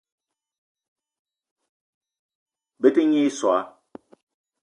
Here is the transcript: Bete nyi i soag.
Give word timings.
Bete 2.81 3.01
nyi 3.07 3.21
i 3.29 3.31
soag. 3.39 3.65